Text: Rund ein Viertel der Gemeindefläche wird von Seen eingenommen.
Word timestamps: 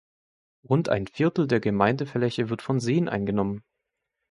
Rund 0.67 0.89
ein 0.89 1.05
Viertel 1.05 1.45
der 1.47 1.59
Gemeindefläche 1.59 2.49
wird 2.49 2.63
von 2.63 2.79
Seen 2.79 3.07
eingenommen. 3.07 3.63